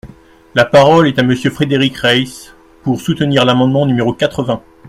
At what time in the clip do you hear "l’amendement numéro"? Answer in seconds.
3.45-4.13